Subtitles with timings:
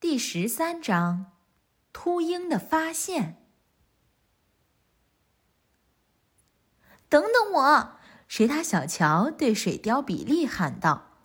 [0.00, 1.32] 第十三章：
[1.92, 3.44] 秃鹰的发现。
[7.08, 7.98] 等等我！
[8.28, 11.16] 水獭小乔对水貂比利喊道。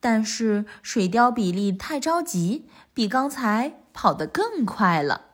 [0.00, 5.32] 但是水貂比利太着急，比刚才跑得更快了。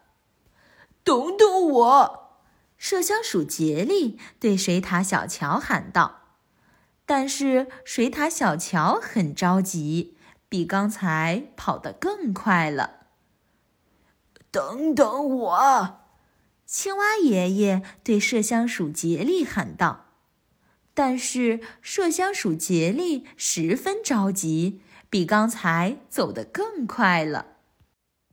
[1.04, 2.40] 等等我！
[2.80, 6.22] 麝香鼠杰利对水獭小乔喊道。
[7.06, 10.16] 但是水獭小乔很着急。
[10.52, 13.06] 比刚才跑得更快了。
[14.50, 16.00] 等等我！
[16.66, 20.08] 青蛙爷爷对麝香鼠杰利喊道。
[20.92, 27.46] 但是麝香鼠杰利十分着急，比刚才走得更快了。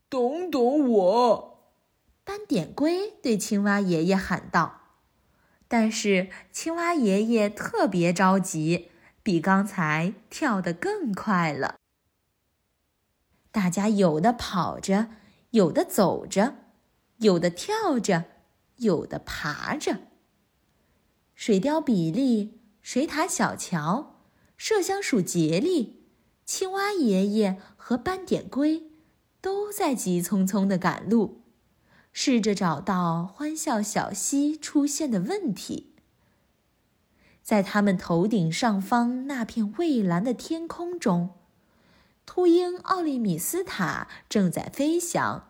[0.10, 1.72] 等等我！
[2.26, 4.82] 斑点龟对青蛙爷爷喊道。
[5.70, 8.90] 但是青蛙爷爷特别着急，
[9.24, 11.76] 比刚才跳得更快了。
[13.52, 15.10] 大家有的跑着，
[15.52, 16.56] 有的走着，
[17.18, 18.26] 有的跳着，
[18.78, 20.02] 有的爬着。
[21.34, 24.22] 水貂比利、水獭小乔、
[24.60, 26.06] 麝香鼠杰利、
[26.46, 28.92] 青蛙爷爷和斑点龟
[29.42, 31.42] 都在急匆匆的赶路，
[32.12, 35.96] 试着找到欢笑小溪出现的问题。
[37.42, 41.39] 在他们头顶上方那片蔚蓝的天空中。
[42.40, 45.50] 秃鹰奥利米斯塔正在飞翔，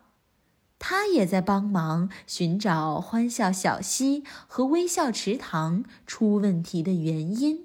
[0.80, 7.64] 他也在帮忙寻找欢笑小溪和微笑池塘出问题的原因。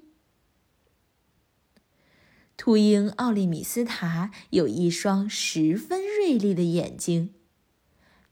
[2.55, 7.33] 秃鹰奥利米斯塔有一双十分锐利的眼睛，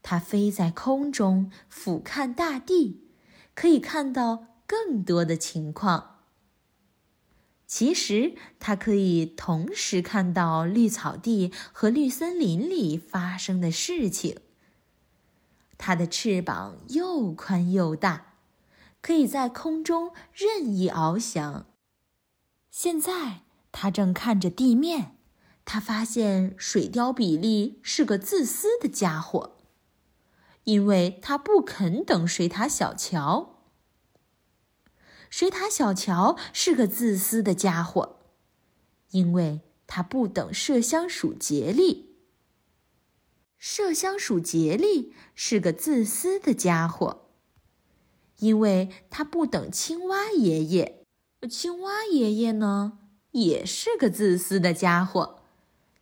[0.00, 3.08] 它飞在空中俯瞰大地，
[3.56, 6.13] 可以看到更多的情况。
[7.76, 14.38] 其实，它可以同时看到绿草地和绿森林里发生的事情。
[15.76, 18.34] 它的翅膀又宽又大，
[19.02, 21.66] 可以在空中任意翱翔。
[22.70, 23.40] 现在，
[23.72, 25.16] 它正看着地面。
[25.64, 29.56] 它发现水貂比利是个自私的家伙，
[30.62, 33.53] 因为他不肯等水獭小乔。
[35.36, 38.20] 水獭小乔是个自私的家伙，
[39.10, 42.14] 因为他不等麝香鼠杰利。
[43.60, 47.30] 麝香鼠杰利是个自私的家伙，
[48.38, 51.04] 因为他不等青蛙爷爷。
[51.50, 53.00] 青蛙爷爷呢，
[53.32, 55.40] 也是个自私的家伙，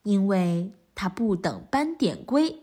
[0.03, 2.63] 因为他不等斑点龟。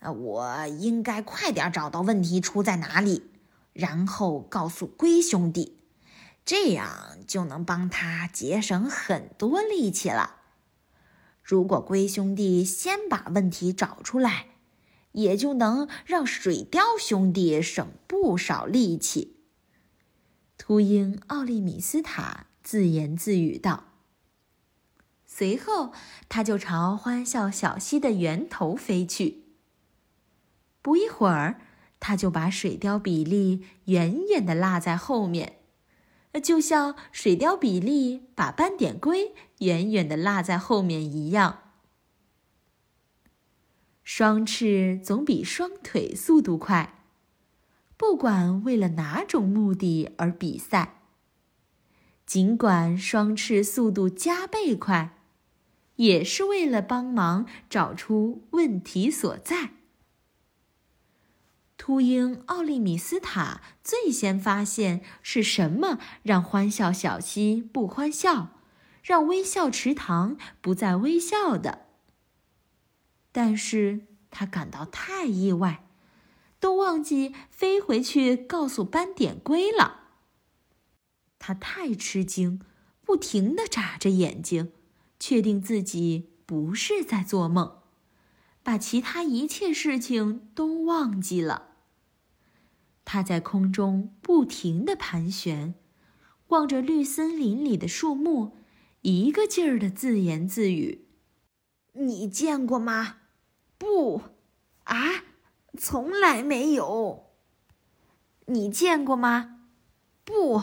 [0.00, 3.30] 啊，我应该快点找到问题出在哪里，
[3.72, 5.76] 然后告诉龟兄弟。
[6.50, 10.38] 这样就能帮他节省很多力气了。
[11.44, 14.46] 如果龟兄弟先把问题找出来，
[15.12, 19.36] 也就能让水貂兄弟省不少力气。
[20.58, 23.84] 秃鹰奥利米斯塔自言自语道。
[25.24, 25.92] 随后，
[26.28, 29.44] 他就朝欢笑小溪的源头飞去。
[30.82, 31.60] 不一会儿，
[32.00, 35.58] 他就把水貂比利远远的落在后面。
[36.38, 41.72] 就像水貂比利把斑点龟远远的落在后面一样，
[44.04, 47.04] 双翅总比双腿速度快。
[47.96, 51.02] 不管为了哪种目的而比赛，
[52.24, 55.18] 尽管双翅速度加倍快，
[55.96, 59.72] 也是为了帮忙找出问题所在。
[61.80, 68.48] 秃鹰奥利米斯塔最先发现是什么让欢笑小溪不欢笑，
[69.02, 71.86] 让微笑池塘不再微笑的。
[73.32, 75.86] 但是他感到太意外，
[76.60, 80.00] 都忘记飞回去告诉斑点龟了。
[81.38, 82.60] 他太吃惊，
[83.06, 84.70] 不停地眨着眼睛，
[85.18, 87.78] 确定自己不是在做梦，
[88.62, 91.68] 把其他一切事情都忘记了。
[93.04, 95.74] 它在空中不停地盘旋，
[96.48, 98.56] 望着绿森林里的树木，
[99.02, 101.08] 一个劲儿地自言自语
[101.94, 103.16] ：“你见过吗？
[103.76, 104.22] 不，
[104.84, 105.24] 啊，
[105.76, 107.30] 从来没有。
[108.46, 109.60] 你见过吗？
[110.24, 110.54] 不，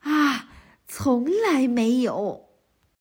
[0.00, 0.48] 啊，
[0.86, 2.50] 从来没有。”